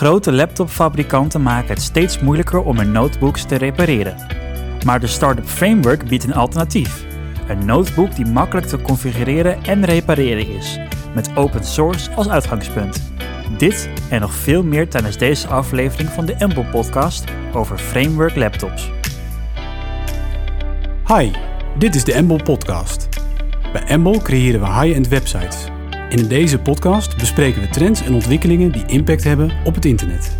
[0.00, 4.16] Grote laptopfabrikanten maken het steeds moeilijker om hun notebooks te repareren.
[4.84, 7.04] Maar de Startup Framework biedt een alternatief.
[7.48, 10.78] Een notebook die makkelijk te configureren en repareren is,
[11.14, 13.12] met open source als uitgangspunt.
[13.58, 18.90] Dit en nog veel meer tijdens deze aflevering van de Embel podcast over framework laptops.
[21.06, 21.30] Hi,
[21.78, 23.08] dit is de Embel podcast.
[23.72, 25.79] Bij Embel creëren we high-end websites.
[26.10, 30.36] En in deze podcast bespreken we trends en ontwikkelingen die impact hebben op het internet.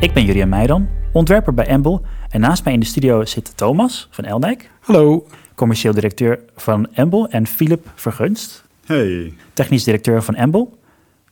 [0.00, 4.08] Ik ben Julian Meijdan, ontwerper bij Embel en naast mij in de studio zit Thomas
[4.10, 5.26] van Eldijk, Hallo.
[5.54, 10.78] commercieel directeur van Embel en Philip Vergunst, Hey, technisch directeur van Embel.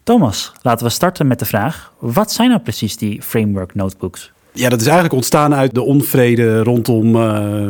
[0.02, 4.32] Thomas, laten we starten met de vraag: wat zijn nou precies die framework notebooks?
[4.52, 7.68] Ja, dat is eigenlijk ontstaan uit de onvrede rondom eh,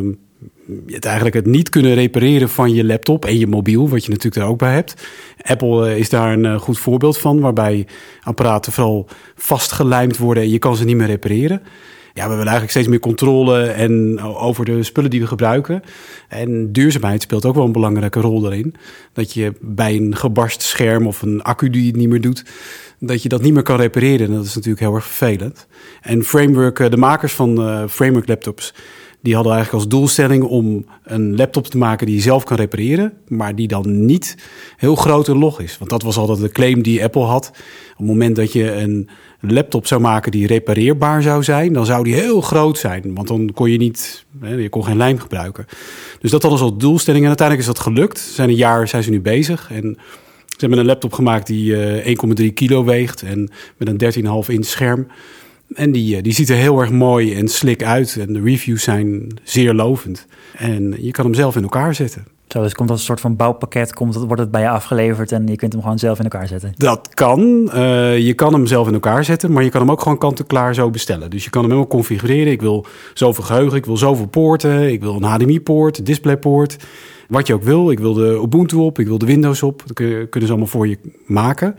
[0.86, 4.42] het eigenlijk het niet kunnen repareren van je laptop en je mobiel, wat je natuurlijk
[4.42, 5.06] daar ook bij hebt.
[5.42, 7.86] Apple eh, is daar een eh, goed voorbeeld van, waarbij
[8.22, 11.62] apparaten vooral vastgelijmd worden en je kan ze niet meer repareren.
[12.14, 15.82] Ja, we willen eigenlijk steeds meer controle en over de spullen die we gebruiken.
[16.28, 18.74] En duurzaamheid speelt ook wel een belangrijke rol daarin.
[19.12, 22.44] Dat je bij een gebarst scherm of een accu die het niet meer doet,
[22.98, 24.26] dat je dat niet meer kan repareren.
[24.26, 25.66] En dat is natuurlijk heel erg vervelend.
[26.00, 28.74] En Framework, eh, de makers van Framework laptops,
[29.28, 33.12] die hadden eigenlijk als doelstelling om een laptop te maken die je zelf kan repareren,
[33.26, 34.36] maar die dan niet
[34.76, 35.78] heel groot en log is.
[35.78, 37.48] Want dat was altijd de claim die Apple had.
[37.92, 39.08] Op het moment dat je een
[39.40, 43.14] laptop zou maken die repareerbaar zou zijn, dan zou die heel groot zijn.
[43.14, 45.66] Want dan kon je niet, je kon geen lijm gebruiken.
[46.20, 48.18] Dus dat hadden ze als doelstelling en uiteindelijk is dat gelukt.
[48.18, 49.96] Zijn een jaar zijn ze nu bezig en
[50.46, 54.66] ze hebben een laptop gemaakt die uh, 1,3 kilo weegt en met een 13,5 inch
[54.66, 55.06] scherm.
[55.74, 58.16] En die, die ziet er heel erg mooi en slik uit.
[58.20, 60.26] En de reviews zijn zeer lovend.
[60.56, 62.24] En je kan hem zelf in elkaar zetten.
[62.48, 65.46] Zo, dus komt als een soort van bouwpakket, komt, wordt het bij je afgeleverd en
[65.46, 66.72] je kunt hem gewoon zelf in elkaar zetten?
[66.76, 67.70] Dat kan.
[67.74, 70.74] Uh, je kan hem zelf in elkaar zetten, maar je kan hem ook gewoon kant-en-klaar
[70.74, 71.30] zo bestellen.
[71.30, 72.52] Dus je kan hem helemaal configureren.
[72.52, 76.76] Ik wil zoveel geheugen, ik wil zoveel poorten, ik wil een HDMI-poort, een DisplayPoort.
[77.28, 77.90] Wat je ook wil.
[77.90, 79.82] Ik wil de Ubuntu op, ik wil de Windows op.
[79.86, 81.74] Dat kunnen ze allemaal voor je maken.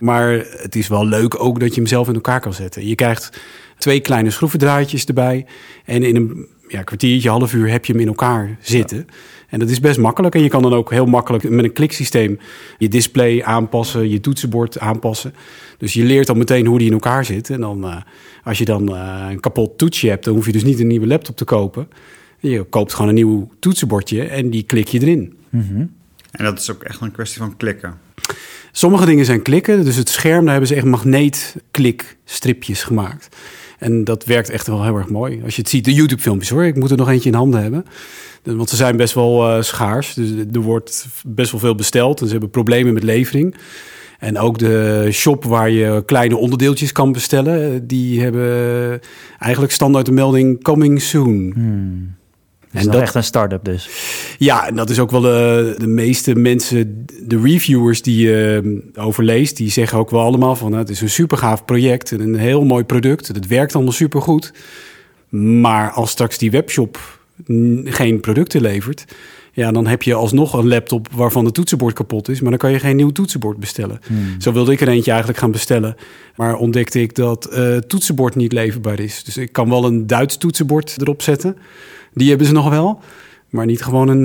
[0.00, 2.86] Maar het is wel leuk ook dat je hem zelf in elkaar kan zetten.
[2.86, 3.40] Je krijgt
[3.78, 5.46] twee kleine schroevendraadjes erbij.
[5.84, 8.96] En in een ja, kwartiertje, half uur heb je hem in elkaar zitten.
[8.96, 9.14] Ja.
[9.48, 10.34] En dat is best makkelijk.
[10.34, 12.38] En je kan dan ook heel makkelijk met een kliksysteem
[12.78, 15.34] je display aanpassen, je toetsenbord aanpassen.
[15.78, 17.50] Dus je leert dan meteen hoe die in elkaar zit.
[17.50, 17.96] En dan, uh,
[18.44, 21.06] als je dan uh, een kapot toetsje hebt, dan hoef je dus niet een nieuwe
[21.06, 21.88] laptop te kopen.
[22.38, 25.36] Je koopt gewoon een nieuw toetsenbordje en die klik je erin.
[25.48, 25.92] Mm -hmm.
[26.30, 27.98] En dat is ook echt een kwestie van klikken.
[28.72, 29.84] Sommige dingen zijn klikken.
[29.84, 33.36] Dus het scherm, daar hebben ze echt magneetklikstripjes gemaakt.
[33.78, 35.40] En dat werkt echt wel heel erg mooi.
[35.44, 36.64] Als je het ziet, de YouTube-filmpjes hoor.
[36.64, 37.84] Ik moet er nog eentje in handen hebben.
[38.42, 40.14] Want ze zijn best wel uh, schaars.
[40.14, 42.20] Dus er wordt best wel veel besteld.
[42.20, 43.56] En ze hebben problemen met levering.
[44.18, 49.00] En ook de shop waar je kleine onderdeeltjes kan bestellen, die hebben
[49.38, 51.52] eigenlijk standaard de melding coming soon.
[51.54, 52.18] Hmm.
[52.72, 53.88] En dat is echt een start-up dus.
[54.38, 59.04] Ja, en dat is ook wel de, de meeste mensen, de reviewers die je uh,
[59.04, 62.34] overleest, die zeggen ook wel allemaal van het is een super gaaf project en een
[62.34, 63.28] heel mooi product.
[63.28, 64.52] Het werkt allemaal super goed.
[65.28, 67.18] Maar als straks die webshop
[67.84, 69.04] geen producten levert,
[69.52, 72.70] ja, dan heb je alsnog een laptop waarvan de toetsenbord kapot is, maar dan kan
[72.70, 74.00] je geen nieuw toetsenbord bestellen.
[74.06, 74.40] Hmm.
[74.40, 75.96] Zo wilde ik er eentje eigenlijk gaan bestellen,
[76.36, 79.24] maar ontdekte ik dat uh, het toetsenbord niet leverbaar is.
[79.24, 81.56] Dus ik kan wel een Duits toetsenbord erop zetten.
[82.12, 83.00] Die hebben ze nog wel.
[83.50, 84.24] Maar niet gewoon een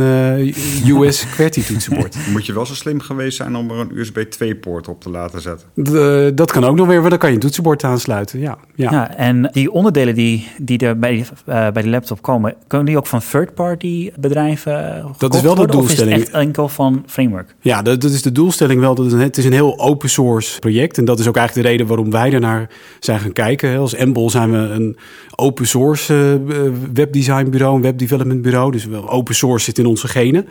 [0.87, 2.17] uh, US QWERTY toetsenbord.
[2.31, 5.41] Moet je wel zo slim geweest zijn om er een USB 2-poort op te laten
[5.41, 5.67] zetten.
[5.73, 8.39] De, dat kan ook nog weer, want dan kan je een toetsenbord aansluiten.
[8.39, 8.91] Ja, ja.
[8.91, 12.87] ja en die onderdelen die, die er bij, die, uh, bij die laptop komen, kunnen
[12.87, 16.13] die ook van third-party bedrijven Dat is wel de worden, doelstelling.
[16.13, 17.55] Of is het echt enkel van Framework?
[17.59, 18.95] Ja, dat, dat is de doelstelling wel.
[18.95, 20.97] Dat is een, het is een heel open source project.
[20.97, 22.69] En dat is ook eigenlijk de reden waarom wij ernaar
[22.99, 23.77] zijn gaan kijken.
[23.77, 24.97] Als Embol zijn we een
[25.35, 28.71] open source uh, webdesign bureau, een webdevelopment bureau.
[28.71, 30.47] Dus we open source zit in onze genen.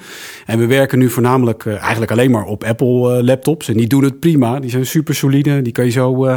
[0.47, 3.69] En we werken nu voornamelijk uh, eigenlijk alleen maar op Apple uh, laptops.
[3.69, 4.61] En die doen het prima.
[4.61, 5.63] Die zijn super solide.
[5.63, 6.37] Die kan je zo uh,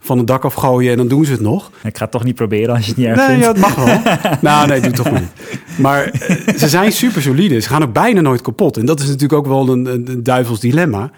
[0.00, 1.70] van het dak afgooien en dan doen ze het nog.
[1.82, 3.42] Ik ga het toch niet proberen als je het niet erg nee, vindt.
[3.42, 4.00] Ja, het mag wel.
[4.50, 5.32] nou, nee, doe het toch niet.
[5.76, 6.10] Maar
[6.56, 7.60] ze zijn super solide.
[7.60, 8.76] Ze gaan ook bijna nooit kapot.
[8.76, 11.10] En dat is natuurlijk ook wel een, een duivels dilemma.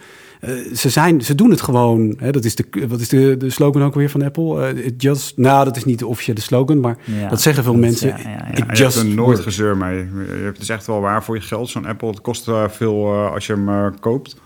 [0.48, 2.14] Uh, ze, zijn, ze doen het gewoon.
[2.18, 4.74] Hè, dat is de, wat is de, de slogan ook weer van Apple?
[4.74, 7.72] Uh, it just, nou, dat is niet de officiële slogan, maar Ja, dat zeggen veel
[7.72, 8.08] dat- mensen.
[8.08, 8.50] ja, ja, ja.
[8.50, 9.96] It Ja, je just hebt er nooit gezeur mee.
[9.96, 12.08] Je hebt het is echt wel waar voor je geld, zo'n Apple.
[12.08, 14.36] Het kost uh, veel uh, als je hem uh, koopt.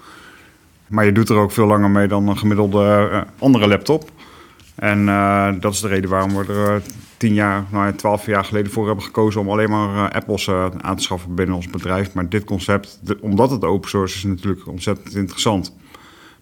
[0.88, 4.10] Maar je doet er ook veel langer mee dan een gemiddelde uh, andere laptop.
[4.74, 6.80] En uh, dat is de reden waarom we er uh,
[7.16, 10.46] tien jaar, nou ja, twaalf jaar geleden voor hebben gekozen om alleen maar uh, Apples
[10.46, 12.14] uh, aan te schaffen binnen ons bedrijf.
[12.14, 15.76] Maar dit concept, de, omdat het open source is, is natuurlijk ontzettend interessant.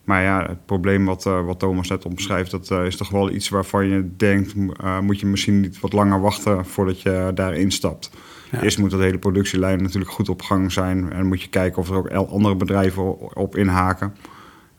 [0.07, 3.31] Maar ja, het probleem wat, uh, wat Thomas net omschrijft, dat uh, is toch wel
[3.31, 7.71] iets waarvan je denkt, uh, moet je misschien niet wat langer wachten voordat je daarin
[7.71, 8.11] stapt.
[8.51, 8.63] Ja.
[8.63, 11.91] Eerst moet dat hele productielijn natuurlijk goed op gang zijn en moet je kijken of
[11.91, 14.15] er ook andere bedrijven op inhaken.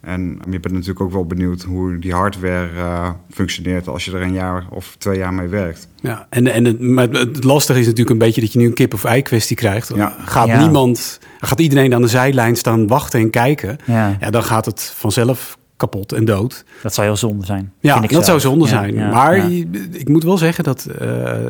[0.01, 4.21] En je bent natuurlijk ook wel benieuwd hoe die hardware uh, functioneert als je er
[4.21, 5.87] een jaar of twee jaar mee werkt.
[6.01, 8.73] Ja, en, en het, maar het lastige is natuurlijk een beetje dat je nu een
[8.73, 9.91] kip of ei kwestie krijgt.
[9.95, 10.15] Ja.
[10.25, 10.59] Gaat ja.
[10.59, 14.17] niemand, gaat iedereen aan de zijlijn staan wachten en kijken, ja.
[14.19, 14.29] ja.
[14.29, 16.63] dan gaat het vanzelf kapot en dood.
[16.83, 17.73] Dat zou heel zonde zijn.
[17.79, 18.95] Ja, dat zou zonde zijn.
[18.95, 19.51] maar
[19.91, 20.97] ik moet wel zeggen dat uh,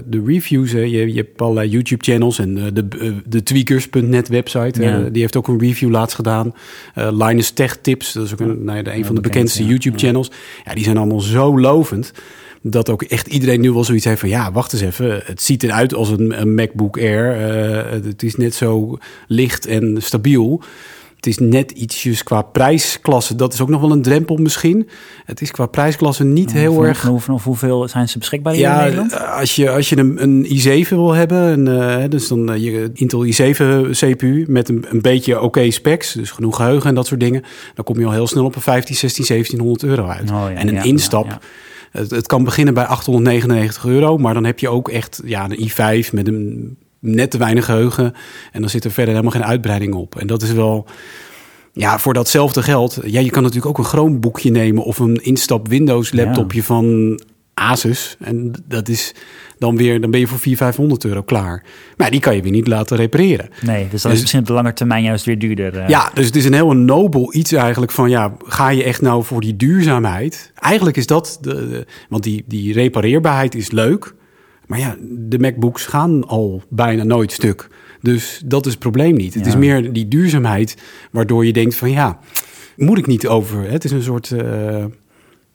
[0.05, 5.21] de reviews, je, je hebt allerlei YouTube-channels en uh, de, uh, de tweakers.net website, die
[5.21, 6.53] heeft ook een review laatst gedaan.
[6.93, 10.31] Linus Tech Tips, dat is ook een, nou, een van de bekendste YouTube-channels.
[10.65, 10.73] Ja.
[10.73, 12.11] die zijn allemaal zo lovend
[12.61, 14.29] dat ook echt iedereen nu wel zoiets heeft van...
[14.29, 17.35] ja, wacht eens even, het ziet eruit als een, een MacBook Air.
[18.05, 18.97] het is net zo
[19.27, 20.61] licht en stabiel.
[21.27, 23.35] Het is net ietsjes qua prijsklasse.
[23.35, 24.89] Dat is ook nog wel een drempel misschien.
[25.25, 27.09] Het is qua prijsklasse niet heel erg...
[27.09, 29.19] Of hoeveel zijn ze beschikbaar hier ja, in Nederland?
[29.19, 32.89] Als je, als je een, een i7 wil hebben, een, uh, dus dan uh, je
[32.93, 37.19] Intel i7 CPU met een, een beetje oké specs, dus genoeg geheugen en dat soort
[37.19, 37.43] dingen,
[37.73, 40.31] dan kom je al heel snel op een 15, 16, 1700 euro uit.
[40.31, 41.25] Oh, ja, en een ja, instap...
[41.25, 41.39] Ja,
[41.91, 45.69] het, het, kan beginnen bij 899 euro, maar dan heb je ook echt ja, een
[45.69, 48.13] i5 met een net te weinig geheugen.
[48.51, 50.15] En dan zit er verder helemaal geen uitbreiding op.
[50.15, 50.85] En dat is wel.
[51.73, 52.99] Ja, voor datzelfde geld.
[53.05, 57.19] Ja, je kan natuurlijk ook een Chromeboekje nemen of een instap Windows laptopje van
[57.53, 58.15] Asus.
[58.19, 59.13] En dat is
[59.59, 61.63] dan weer, dan ben je voor 400, 500 euro klaar.
[61.97, 63.49] Maar die kan je weer niet laten repareren.
[63.61, 65.75] Nee, dus dat is misschien op de lange termijn juist weer duurder.
[65.75, 65.87] Uh...
[65.87, 69.23] Ja, dus het is een heel nobel iets eigenlijk van, ja, ga je echt nou
[69.23, 70.51] voor die duurzaamheid?
[70.55, 74.15] Eigenlijk is dat, de, de want die, die repareerbaarheid is leuk.
[74.67, 77.67] Maar ja, de MacBooks gaan al bijna nooit stuk.
[78.01, 79.33] Dus dat is het probleem niet.
[79.33, 80.77] Het is meer die duurzaamheid
[81.11, 82.19] waardoor je denkt van ja,
[82.75, 83.71] moet ik niet over.
[83.71, 84.85] Het is een soort, uh,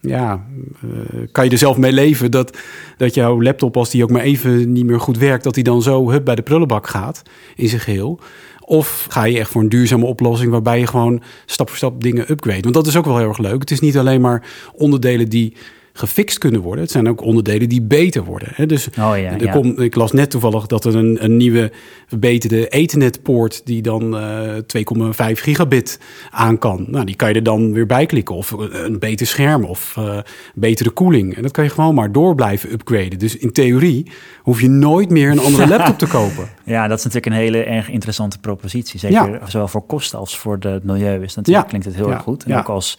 [0.00, 0.46] ja,
[0.84, 2.58] uh, kan je er zelf mee leven dat,
[2.96, 5.82] dat jouw laptop, als die ook maar even niet meer goed werkt, dat die dan
[5.82, 7.22] zo hup bij de prullenbak gaat
[7.56, 8.20] in zijn geheel.
[8.60, 12.30] Of ga je echt voor een duurzame oplossing waarbij je gewoon stap voor stap dingen
[12.30, 12.60] upgrade.
[12.60, 13.60] Want dat is ook wel heel erg leuk.
[13.60, 15.56] Het is niet alleen maar onderdelen die
[15.92, 16.82] gefixt kunnen worden.
[16.82, 18.48] Het zijn ook onderdelen die beter worden.
[18.52, 18.66] Hè?
[18.66, 19.82] Dus oh, ja, er ja.
[19.82, 21.72] Ik las net toevallig dat er een, een nieuwe
[22.06, 23.60] verbeterde Ethernet-poort...
[23.64, 26.00] die dan uh, eh, 2,5 gigabit
[26.30, 26.84] aan kan.
[26.88, 28.34] Nou, die kan je er dan weer bij klikken.
[28.34, 30.18] Of een beter scherm of uh,
[30.54, 31.36] betere koeling.
[31.36, 33.18] En dat kan je gewoon maar door blijven upgraden.
[33.18, 34.10] Dus in theorie
[34.42, 36.48] hoef je nooit meer een andere laptop te kopen.
[36.72, 38.98] Ja, dat is natuurlijk een hele erg interessante propositie.
[38.98, 42.44] Zeker zowel voor kosten als voor het milieu is natuurlijk, klinkt het heel erg goed.
[42.44, 42.98] En ook als,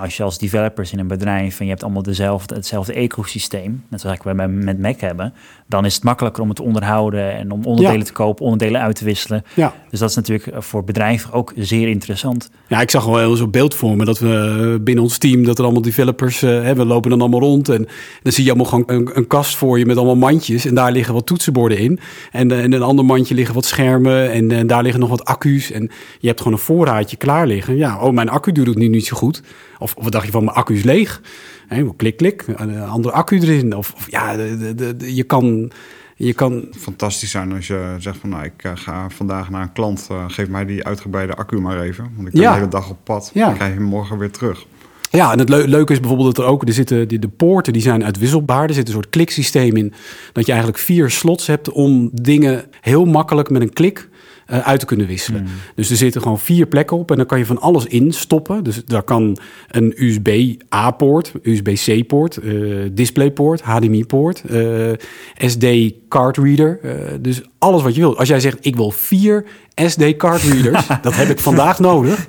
[0.00, 1.58] als je als developers in een bedrijf...
[1.58, 5.32] en je hebt allemaal dezelfde hetzelfde ecosysteem, net zoals we met Mac hebben,
[5.66, 8.96] dan is het makkelijker om het te onderhouden en om onderdelen te kopen, onderdelen uit
[8.96, 9.44] te wisselen.
[9.54, 9.74] Ja.
[9.90, 12.50] Dus dat is natuurlijk voor bedrijven ook zeer interessant.
[12.66, 15.58] Ja, ik zag wel heel zo'n beeld voor me dat we binnen ons team, dat
[15.58, 17.88] er allemaal developers, uh, we lopen dan allemaal rond en
[18.22, 20.92] dan zie je allemaal gewoon een, een, kast voor je met allemaal mandjes en daar
[20.92, 22.00] liggen wat toetsenborden in.
[22.32, 25.24] En uh, in een ander mandje liggen wat schermen en, en daar liggen nog wat
[25.24, 27.76] accu's en je hebt gewoon een voorraadje klaar liggen.
[27.76, 29.42] Ja, oh, mijn accu doet het nu niet zo goed.
[29.78, 31.20] Of, of wat dacht je van mijn accu is leeg?
[31.66, 33.76] Hey, klik, klik, een andere accu erin.
[33.76, 35.70] Of, of ja, de, de, de, je kan...
[36.16, 36.68] Je kan...
[36.78, 40.24] Fantastisch zijn als je zegt van nou, ik eh, ga vandaag naar een klant, uh,
[40.28, 42.12] geef mij die uitgebreide accu maar even.
[42.16, 43.30] Want ik ben de hele dag op pad.
[43.34, 43.46] Ja.
[43.46, 44.66] Dan krijg je hem morgen weer terug.
[45.12, 47.82] Ja, en het leuke is bijvoorbeeld dat er ook, er zitten die, de poorten die
[47.82, 48.68] zijn uitwisselbaar.
[48.68, 49.92] Er zit een soort kliksysteem in,
[50.32, 54.08] dat je eigenlijk vier slots hebt om dingen heel makkelijk met een klik
[54.52, 55.40] uh, uit te kunnen wisselen.
[55.40, 55.50] Hmm.
[55.74, 58.64] Dus er zitten gewoon vier plekken op en dan kan je van alles in stoppen.
[58.64, 59.38] Dus daar kan
[59.70, 64.92] een USB-A-poort, USB-C-poort, uh, DisplayPoort, HDMI-poort, uh,
[65.36, 66.80] SD-card reader.
[67.20, 68.16] dus alles wat je wilt.
[68.16, 69.44] Als jij zegt, ik wil vier
[69.74, 72.26] SD-card readers, dat heb ik vandaag nodig,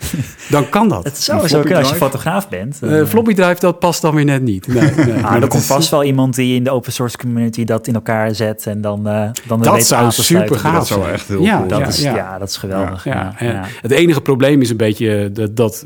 [0.50, 1.04] dan kan dat.
[1.04, 2.80] Het zou zo kunnen als je fotograaf bent.
[2.84, 4.68] Uh, floppy drive, dat past dan weer net niet.
[4.68, 5.22] Nee, nee.
[5.22, 8.36] maar er komt vast wel iemand die in de open source community dat in elkaar
[8.36, 11.68] zet en dan, uh, dan dat zou super gaaf Dat zou echt heel ja, cool
[11.68, 12.13] dat ja, is, ja.
[12.16, 13.04] Ja, dat is geweldig.
[13.04, 13.36] Ja,
[13.82, 15.86] Het enige probleem is een beetje dat, dat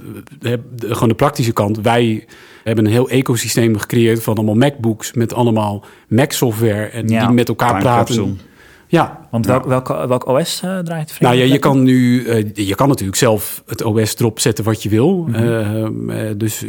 [0.79, 1.79] gewoon de praktische kant.
[1.81, 2.25] Wij
[2.63, 7.48] hebben een heel ecosysteem gecreëerd van allemaal MacBooks met allemaal Mac software en die met
[7.48, 8.39] elkaar praten.
[8.88, 9.20] Ja.
[9.32, 12.88] Want welk, welk, welk OS uh, draait Nou ja, je kan nu, uh, je kan
[12.88, 15.25] natuurlijk zelf het OS erop zetten wat je wil.
[15.27, 16.10] Mm -hmm.
[16.10, 16.65] uh, dus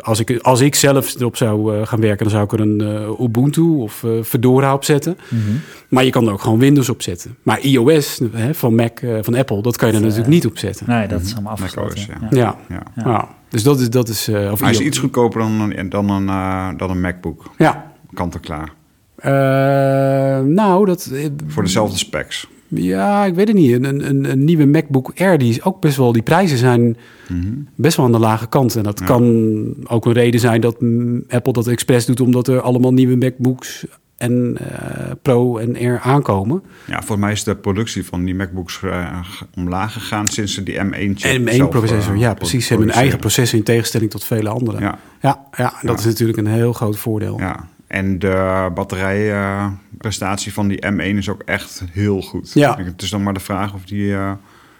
[0.00, 3.60] als, ik, als ik zelf erop zou gaan werken, dan zou ik er een Ubuntu
[3.60, 5.16] of Fedora op zetten.
[5.28, 5.60] Mm -hmm.
[5.88, 7.36] Maar je kan er ook gewoon Windows op zetten.
[7.42, 8.20] Maar iOS
[8.52, 10.86] van Mac, van Apple, dat kan je er natuurlijk niet op zetten.
[10.88, 11.98] Nee, dat is allemaal afgesloten.
[11.98, 12.16] OS, ja.
[12.30, 12.56] Ja.
[12.68, 12.82] Ja.
[12.96, 13.02] ja.
[13.04, 13.28] ja.
[13.48, 13.90] Dus dat is...
[13.90, 16.26] Dat is of Hij is iets goedkoper dan, dan, een,
[16.76, 17.50] dan een MacBook.
[17.58, 17.92] Ja.
[18.12, 18.72] Kant en klaar.
[19.26, 19.30] Uh,
[20.54, 21.10] nou, dat...
[21.46, 22.48] Voor dezelfde specs.
[22.68, 23.72] Ja, ik weet het niet.
[23.72, 26.12] Een, een, een nieuwe MacBook Air, die is ook best wel...
[26.12, 26.96] Die prijzen zijn
[27.74, 28.76] best wel aan de lage kant.
[28.76, 29.08] En dat Mhm.
[29.10, 29.16] Ja.
[29.16, 32.20] kan ook een reden zijn dat mm, Apple dat expres doet...
[32.20, 33.86] omdat er allemaal nieuwe MacBooks
[34.16, 36.62] en eh, Pro en Air aankomen.
[36.86, 40.62] Ja, volgens mij is de productie van die MacBooks eh, g- omlaag gegaan sinds ze
[40.62, 42.66] die M1-chip En één processor, ja precies.
[42.66, 44.80] Ze hebben een eigen processor in tegenstelling tot vele anderen.
[44.80, 45.94] Ja, ja, ja, dat Ja.
[45.98, 47.38] is natuurlijk een heel groot voordeel.
[47.38, 47.68] ja.
[47.92, 52.50] En de batterijprestatie van die M1 is ook echt heel goed.
[52.54, 52.76] Ja.
[52.84, 54.32] Het is dan maar de vraag of die, eh,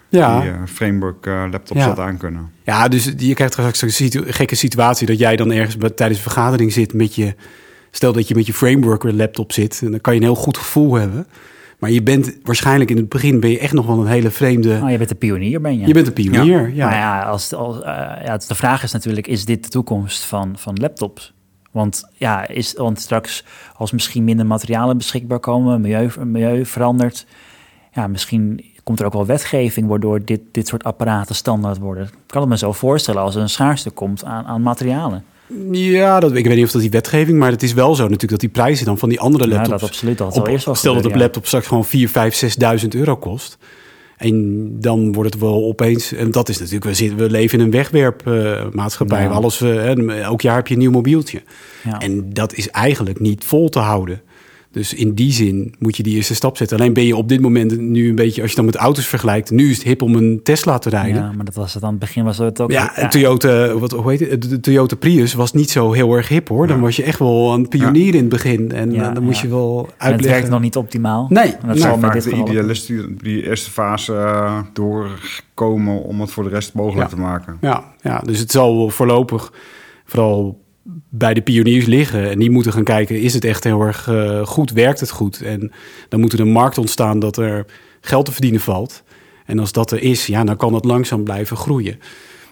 [0.09, 0.41] Ja.
[0.41, 1.87] die eh, framework eh, laptops Ja.
[1.87, 2.51] dat aan kunnen.
[2.63, 6.19] Ja, dus je krijgt straks een situ- gekke situatie dat jij dan ergens bij- tijdens
[6.19, 7.35] een vergadering zit met je.
[7.91, 10.57] Stel dat je met je framework laptop zit, en dan kan je een heel goed
[10.57, 11.27] gevoel hebben.
[11.79, 14.81] Maar je bent waarschijnlijk in het begin ben je echt nog wel een hele vreemde.
[14.83, 15.87] Oh, je bent een pionier, ben je?
[15.87, 16.87] Je bent een pionier, ja.
[16.89, 17.77] Maar ja, als, als,
[18.25, 21.35] ja, de vraag is natuurlijk, is dit de toekomst van, van laptops?
[21.73, 23.45] Want ja, is, want straks
[23.77, 27.27] als misschien minder materialen beschikbaar komen, milieu, milieu verandert,
[27.93, 32.05] ja, misschien komt er ook wel wetgeving waardoor dit, dit soort apparaten standaard worden.
[32.05, 35.25] Ik kan het me zo voorstellen als er een schaarste komt aan, aan materialen.
[35.71, 38.31] Ja, dat, ik weet niet of dat die wetgeving, maar het is wel zo natuurlijk
[38.31, 39.81] dat die prijzen dan van die andere Ja, laptops.
[39.81, 40.19] dat absoluut.
[40.19, 41.17] Dat had op, al eerst wel stel dat ja.
[41.17, 43.59] laptop straks gewoon 4, 5, 6.000 euro kost.
[44.23, 47.65] En dan wordt het wel opeens, en dat is natuurlijk, we, zitten, we leven in
[47.65, 49.23] een wegwerpmaatschappij.
[49.23, 49.29] Ja.
[49.29, 51.43] waar alles, hè, elk jaar heb je een nieuw mobieltje.
[51.85, 51.99] Ja.
[51.99, 54.21] En dat is eigenlijk niet vol te houden.
[54.73, 56.79] Dus in die zin moet je die eerste stap zetten.
[56.79, 59.51] Alleen ben je op dit moment nu een beetje, als je dan met auto's vergelijkt,
[59.51, 61.23] nu is het hip om een Tesla te rijden.
[61.23, 62.71] Ja, maar dat was het aan het begin was het ook.
[62.71, 64.51] Ja, en Toyota, wat, hoe heet het?
[64.51, 66.67] De Toyota Prius was niet zo heel erg hip hoor.
[66.67, 68.73] Dan was je echt wel een pionier in het begin.
[68.73, 69.47] En Ja, eh, dan moest ja.
[69.49, 70.31] je wel En het uitleggen.
[70.33, 71.27] werkt nog niet optimaal.
[71.29, 76.03] Nee, En dat zal Nou, vaak dit de idealist die, die eerste fase eh, doorkomen
[76.03, 77.15] om het voor de rest mogelijk Ja.
[77.17, 77.57] te maken.
[77.61, 79.53] Ja, ja, dus het zal voorlopig
[80.05, 80.62] vooral
[81.09, 82.31] bij de pioniers liggen.
[82.31, 84.71] En die moeten gaan kijken, is het echt heel erg eh, goed?
[84.73, 85.41] Werkt het goed?
[85.43, 85.73] En
[86.09, 87.67] dan moet er een markt ontstaan dat er
[88.01, 89.03] geld te verdienen valt.
[89.47, 91.99] En als dat er is, ja, dan kan dat langzaam blijven groeien.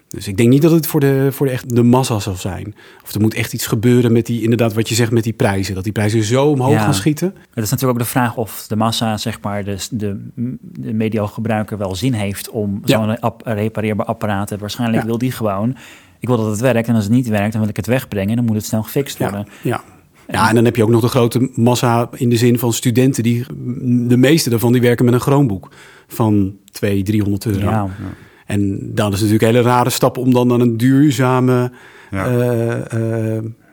[0.09, 2.75] Dus ik denk niet dat het voor de, voor de, echt de massa zal zijn.
[3.05, 5.75] Of er moet echt iets gebeuren met die, inderdaad wat je zegt met die prijzen.
[5.75, 6.79] Dat die prijzen zo omhoog Ja.
[6.81, 7.35] gaan schieten.
[7.55, 10.29] Het is natuurlijk ook de vraag of de massa, zeg maar, de, de,
[10.61, 13.17] de mediagebruiker wel zin heeft om Ja.
[13.19, 14.61] zo'n repareerbaar apparaat te hebben.
[14.61, 15.09] Waarschijnlijk Ja.
[15.09, 15.77] wil die gewoon,
[16.21, 18.37] ik wil dat het werkt en als het niet werkt, dan wil ik het wegbrengen.
[18.37, 19.47] Dan moet het snel gefixt worden.
[19.63, 19.83] Ja, ja.
[20.35, 23.23] ja, en dan heb je ook nog de grote massa in de zin van studenten.
[23.23, 23.45] Die,
[24.09, 25.69] de meeste daarvan die werken met een Chromebook
[26.07, 27.71] van 200, 300 euro.
[27.71, 27.89] Ja.
[28.47, 31.73] En dan is het natuurlijk een hele rare stap om dan naar een duurzame
[32.11, 32.27] Ja.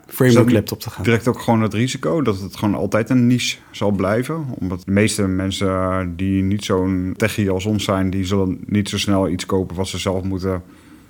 [0.07, 1.03] Is framework dat laptop te gaan.
[1.03, 4.45] Direct ook gewoon het risico dat het gewoon altijd een niche zal blijven.
[4.59, 8.89] Omdat de meeste mensen eh, die niet zo'n techie als ons zijn, die zullen niet
[8.89, 10.63] zo snel iets kopen wat ze zelf moeten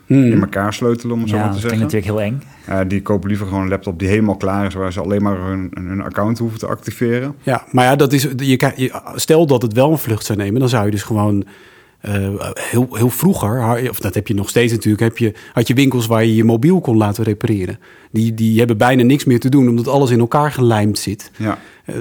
[0.08, 0.32] Hmm.
[0.32, 2.10] in elkaar sleutelen, om het zo Ja, maar dat te klinkt zeggen.
[2.10, 2.82] natuurlijk heel eng.
[2.84, 5.38] Eh, die kopen liever gewoon een laptop die helemaal klaar is, waar ze alleen maar
[5.38, 7.36] hun, hun account hoeven te activeren.
[7.42, 10.70] Ja, maar ja, dat is, je- stel dat het wel een vlucht zou nemen, dan
[10.70, 11.44] zou je dus gewoon
[12.02, 12.14] eh,
[12.54, 16.08] heel, heel vroeger, of dat heb je nog steeds natuurlijk, heb je, had je winkels
[16.08, 17.80] waar je je mobiel kon laten repareren.
[18.12, 21.32] Die, die hebben bijna niks meer te doen, omdat alles in elkaar gelijmd zit.
[21.38, 21.96] Ja, Eh,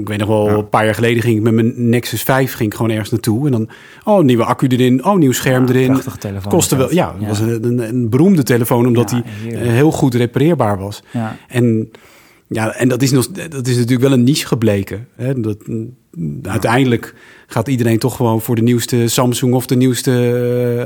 [0.00, 0.54] ik weet nog wel, Ja.
[0.54, 3.46] een paar jaar geleden ging ik met mijn Nexus 5 ging ik gewoon ergens naartoe.
[3.46, 3.68] En dan,
[4.04, 5.86] oh, nieuwe accu erin, oh, nieuw scherm Ja, erin.
[5.90, 6.94] prachtige telefoon Kostte wel, dat.
[6.94, 7.28] ja, het Ja.
[7.28, 11.02] was een, een, een beroemde telefoon, omdat Ja, die eh, heel goed repareerbaar was.
[11.12, 11.36] Ja.
[11.48, 11.90] En,
[12.48, 15.06] ja, en dat, is nog, dat is natuurlijk wel een niche gebleken.
[15.14, 15.40] Hè?
[15.40, 15.56] Dat,
[16.42, 17.14] Uiteindelijk
[17.46, 20.12] gaat iedereen toch gewoon voor de nieuwste Samsung of de nieuwste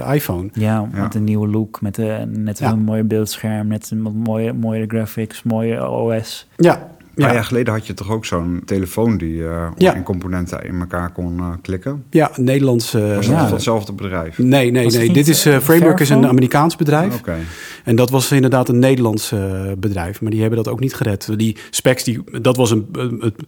[0.02, 0.48] eh, iPhone.
[0.52, 1.02] Ja, Ja.
[1.02, 2.70] met een nieuwe look, met eh, net Ja.
[2.72, 6.48] een mooie beeldscherm, net een mooie, mooie graphics, mooie OS.
[6.56, 6.90] Ja,
[7.20, 9.94] een paar jaar geleden had je toch ook zo'n telefoon die eh Ja.
[9.94, 12.04] in componenten in elkaar kon eh, klikken.
[12.10, 12.94] ja Nederlands.
[12.94, 13.42] eh, Was dat Ja.
[13.44, 14.38] van hetzelfde bedrijf?
[14.38, 15.12] Nee, nee, nee.
[15.12, 16.26] Dit is Framework is een?
[16.26, 17.18] Amerikaans bedrijf.
[17.18, 17.36] Oké.
[17.84, 19.32] En dat was inderdaad een Nederlands
[19.78, 21.38] bedrijf, maar die hebben dat ook niet gered.
[21.38, 23.42] Die specs, die, dat was een, een- het-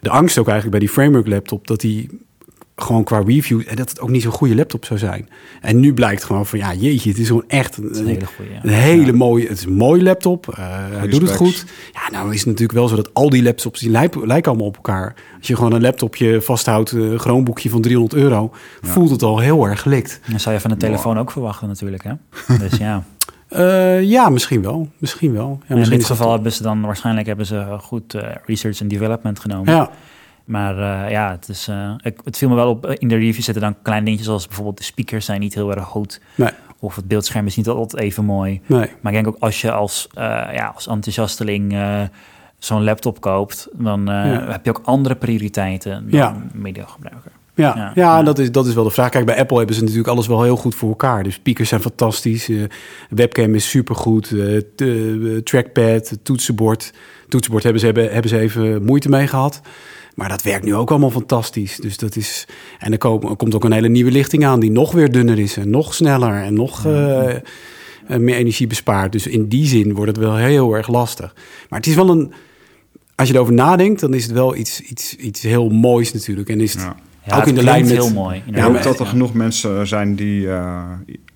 [0.00, 2.08] de angst ook eigenlijk bij die framework laptop, dat die
[2.82, 5.28] gewoon qua review, en dat het ook niet zo'n goede laptop zou zijn.
[5.60, 8.50] En nu blijkt gewoon van, ja jeetje, het is gewoon echt een, hele goede.
[8.62, 11.64] een hele mooie, het is een mooie laptop, eh, hij doet het goed.
[11.92, 14.68] Ja, nou is het natuurlijk wel zo dat al die laptops, die lijken, lijken allemaal
[14.68, 15.14] op elkaar.
[15.38, 19.38] Als je gewoon een laptopje vasthoudt, eh, een Chromeboekje van 300 euro, voelt het al
[19.38, 20.20] heel erg gelikt.
[20.30, 22.12] Dat zou je van een telefoon ook verwachten natuurlijk, hè?
[22.68, 23.04] Dus ja.
[23.48, 24.88] Eh, ja, misschien wel.
[24.98, 25.58] Misschien wel.
[25.66, 28.88] Ja, En in dit geval hebben ze dan waarschijnlijk hebben ze goed eh, research en
[28.88, 29.74] development genomen.
[29.74, 29.90] Ja,
[30.48, 32.86] Maar eh, ja, het, is, eh, ik, het viel me wel op.
[32.86, 35.70] eh, In de review zitten dan kleine dingetjes als bijvoorbeeld de speakers zijn niet heel
[35.74, 36.20] erg goed.
[36.34, 38.60] nee, Of het beeldscherm is niet altijd even mooi.
[38.66, 38.78] nee.
[39.00, 41.76] Maar ik denk ook als je als, ja, als enthousiasteling
[42.58, 44.50] zo'n laptop koopt, dan Ja.
[44.50, 46.36] heb je ook andere prioriteiten dan Ja.
[46.52, 47.30] mediagebruiker.
[47.54, 48.22] Ja, Ja.
[48.22, 49.10] Dat, is, dat is wel de vraag.
[49.10, 51.22] Kijk, bij Apple hebben ze natuurlijk alles wel heel goed voor elkaar.
[51.22, 52.62] Dus speakers zijn fantastisch, eh,
[53.10, 56.92] webcam is supergoed, eh, trackpad, toetsenbord.
[57.28, 59.60] Toetsenbord hebben ze, hebben, hebben ze even moeite mee gehad.
[60.18, 61.76] Maar dat werkt nu ook allemaal fantastisch.
[61.76, 62.46] Dus dat is,
[62.78, 65.38] en er, komen- er komt ook een hele nieuwe lichting aan die nog weer dunner
[65.38, 67.40] is en nog sneller en nog eh, eh,
[68.18, 69.12] meer energie bespaart.
[69.12, 71.34] Dus in die zin wordt het wel heel erg lastig.
[71.68, 72.32] Maar het is wel een,
[73.14, 76.48] als je erover nadenkt, dan is het wel iets, iets, iets heel moois natuurlijk.
[76.48, 76.96] En is het Ja.
[77.24, 77.92] Ja, ook het in de lijn met...
[77.92, 78.42] heel mooi.
[78.52, 80.84] Maar- dat er genoeg mensen zijn die eh,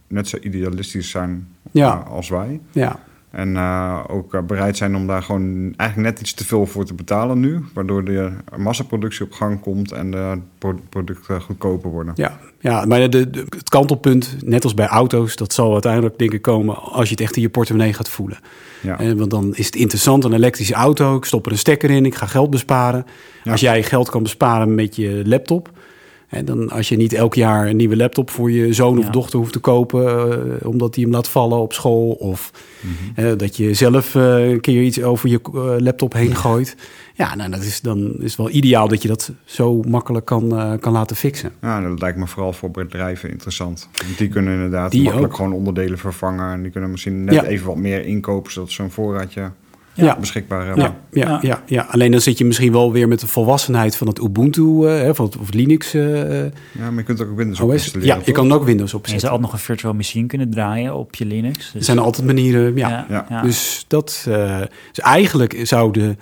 [0.08, 1.90] net zo idealistisch zijn Ja.
[2.10, 2.60] als wij.
[2.72, 3.00] Ja,
[3.32, 6.84] En eh, ook eh, bereid zijn om daar gewoon eigenlijk net iets te veel voor
[6.84, 7.64] te betalen nu.
[7.74, 12.12] Waardoor de massaproductie op gang komt en de pro- producten goedkoper worden.
[12.16, 16.32] Ja, ja maar de, de- het kantelpunt, net als bij auto's, dat zal uiteindelijk denk
[16.32, 18.38] ik komen als je het echt in je portemonnee gaat voelen.
[18.82, 18.98] Ja.
[18.98, 22.06] Eh, want dan is het interessant, een elektrische auto, ik stop er een stekker in,
[22.06, 23.06] ik ga geld besparen.
[23.44, 23.50] Ja.
[23.52, 25.70] Als jij geld kan besparen met je laptop,
[26.36, 29.10] hè, dan als je niet elk jaar een nieuwe laptop voor je zoon of Ja.
[29.10, 30.06] dochter hoeft te kopen,
[30.60, 32.50] eh, omdat hij hem laat vallen op school, of
[33.16, 33.36] Mhm.
[33.36, 36.76] dat je zelf eh, een keer iets over je eh, laptop heen gooit.
[37.14, 40.92] Ja, nou, dat is dan is wel ideaal dat je dat zo makkelijk kan, kan
[40.92, 41.52] laten fixen.
[41.60, 43.88] Ja, dat lijkt me vooral voor bedrijven interessant.
[44.06, 45.36] Want die kunnen inderdaad Die makkelijk ook.
[45.38, 46.52] gewoon onderdelen vervangen.
[46.52, 47.44] En die kunnen misschien net Ja.
[47.44, 49.50] even wat meer inkopen, zodat een voorraadje
[49.94, 50.16] Ja.
[50.20, 50.84] beschikbaar hebben.
[50.84, 51.38] Ja, ja, Ja.
[51.42, 51.62] ja.
[51.66, 55.00] Ja, alleen dan zit je misschien wel weer met de volwassenheid van het Ubuntu eh,
[55.00, 58.16] hè, van het, of Linux eh, Ja, maar je kunt ook Windows op installeren.
[58.16, 59.20] Ja, je kan ook Windows En je opzetten.
[59.20, 61.58] zou ook nog een virtual machine kunnen draaien op je Linux.
[61.58, 63.06] Dus, Er zijn altijd manieren, ja.
[63.28, 63.42] Ja.
[63.42, 64.58] Dus dat, eh,
[64.92, 66.16] dus eigenlijk zou de,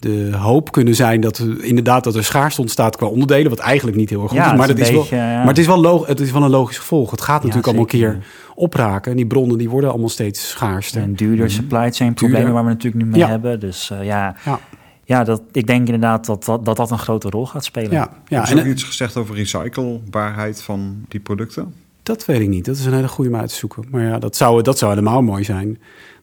[0.00, 3.96] de hoop kunnen zijn dat er, inderdaad dat er schaarste ontstaat qua onderdelen, wat eigenlijk
[3.96, 4.58] niet heel erg goed Ja, is.
[4.58, 5.36] Maar, dat is wel, ja.
[5.38, 7.10] maar het is wel, log, het is wel een logisch gevolg.
[7.10, 8.18] Het gaat natuurlijk allemaal een keer
[8.54, 9.10] opraken.
[9.10, 11.02] En die bronnen die worden allemaal steeds schaarster.
[11.02, 12.52] En duurder supply chain problemen Duurder.
[12.52, 13.28] waar we natuurlijk nu mee Ja.
[13.28, 13.60] hebben.
[13.60, 14.60] Dus eh, ja, Ja,
[15.04, 17.90] ja dat, ik denk inderdaad dat dat, dat dat een grote rol gaat spelen.
[17.90, 18.42] ja, ja.
[18.42, 21.74] Is er ook iets gezegd over recyclebaarheid van die producten?
[22.02, 22.64] Dat weet ik niet.
[22.64, 23.84] Dat is een hele goede om uit te zoeken.
[23.90, 25.78] Maar ja, dat zou, dat zou helemaal mooi zijn.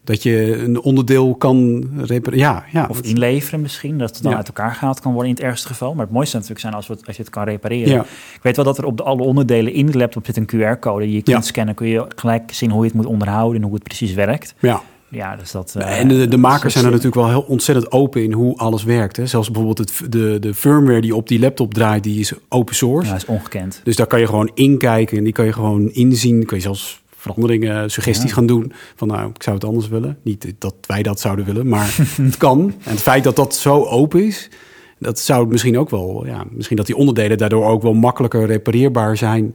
[0.08, 2.38] Dat je een onderdeel kan repareren.
[2.44, 2.86] Ja, ja.
[2.90, 4.36] Of inleveren misschien, dat het dan Ja.
[4.38, 5.94] uit elkaar gehaald kan worden in het ergste geval.
[5.94, 7.92] Maar het mooiste zou natuurlijk zijn als, we het, als je het kan repareren.
[7.92, 8.00] Ja.
[8.34, 11.04] Ik weet wel dat er op de, alle onderdelen in de laptop zit een QR-code.
[11.04, 11.42] Die je kunt Ja.
[11.42, 14.54] scannen, kun je gelijk zien hoe je het moet onderhouden en hoe het precies werkt.
[14.58, 14.82] ja.
[15.10, 15.74] Ja, dus dat...
[15.78, 18.84] eh, en de, de makers zijn er natuurlijk wel heel ontzettend open in hoe alles
[18.84, 19.16] werkt.
[19.16, 19.26] Hè.
[19.26, 23.08] Zelfs bijvoorbeeld het, de, de firmware die op die laptop draait, die is open source.
[23.10, 23.80] Ja, is ongekend.
[23.84, 26.44] Dus daar kan je gewoon inkijken en die kan je gewoon inzien.
[26.46, 28.34] Kun je zelfs veranderingen, suggesties Ja.
[28.34, 28.72] gaan doen.
[28.96, 30.18] Van nou, ik zou het anders willen.
[30.22, 32.74] Niet dat wij dat zouden willen, maar het kan.
[32.84, 34.50] En het feit dat dat zo open is,
[34.98, 36.26] dat zou misschien ook wel...
[36.26, 39.54] Ja, misschien dat die onderdelen daardoor ook wel makkelijker repareerbaar zijn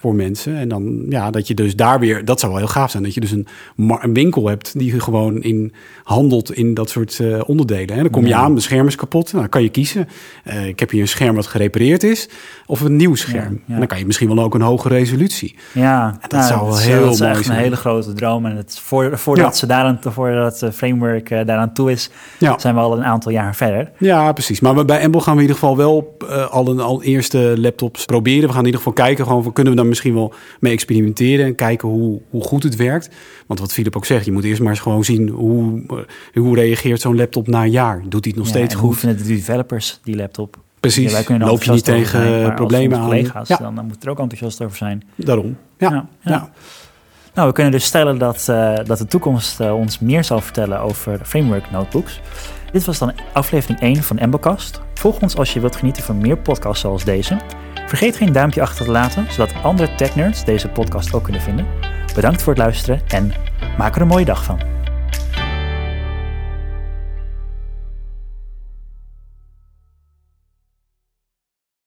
[0.00, 0.56] voor mensen.
[0.56, 2.24] En dan, ja, dat je dus daar weer...
[2.24, 3.02] Dat zou wel heel gaaf zijn.
[3.02, 5.72] Dat je dus een, een winkel hebt die gewoon in
[6.04, 7.88] handelt in dat soort eh, onderdelen.
[7.96, 9.24] En dan kom je aan, mijn scherm is kapot.
[9.26, 10.08] Nou, dan kan je kiezen.
[10.44, 12.28] Eh, ik heb hier een scherm wat gerepareerd is
[12.66, 13.52] of een nieuw scherm.
[13.52, 13.72] Ja, ja.
[13.72, 15.54] En dan kan je misschien wel ook een hogere resolutie.
[15.72, 17.56] Ja, dat zou wel heel dat mooi echt zijn.
[17.56, 18.46] een hele grote droom.
[18.46, 19.52] En het, voor, voordat, Ja.
[19.52, 22.58] ze daaraan, voordat het framework eh, daaraan toe is, Ja.
[22.58, 23.90] zijn we al een aantal jaar verder.
[23.98, 24.60] Ja, precies.
[24.60, 28.04] Maar bij Apple gaan we in ieder geval wel eh, al een al eerste laptops
[28.04, 28.42] proberen.
[28.42, 31.54] We gaan in ieder geval kijken, gewoon kunnen we daar misschien wel mee experimenteren en
[31.54, 33.08] kijken hoe, hoe goed het werkt.
[33.46, 35.82] Want wat Philip ook zegt, je moet eerst maar eens gewoon zien hoe,
[36.34, 38.02] eh, hoe reageert zo'n laptop na een jaar.
[38.08, 38.98] Doet hij het nog Ja, steeds en hoe goed?
[38.98, 40.56] vinden de developers die laptop?
[40.80, 41.12] Precies.
[41.12, 43.04] Ja, wij Loop je niet tegen zijn, maar problemen aan?
[43.04, 43.56] collega's, Ja.
[43.56, 45.02] dan, dan moet er ook enthousiast over zijn.
[45.16, 45.56] Daarom.
[45.78, 46.08] Ja.
[46.22, 46.50] ja.
[47.34, 50.80] Nou, we kunnen dus stellen dat, eh, dat de toekomst eh, ons meer zal vertellen
[50.80, 52.20] over framework notebooks.
[52.72, 54.80] Dit was dan aflevering 1 van Embocast.
[54.94, 57.38] Volg ons als je wilt genieten van meer podcasts zoals deze.
[57.86, 61.66] Vergeet geen duimpje achter te laten, zodat andere technerds deze podcast ook kunnen vinden.
[62.14, 63.32] Bedankt voor het luisteren en
[63.78, 64.79] maak er een mooie dag van.